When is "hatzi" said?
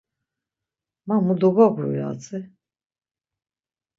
2.09-2.37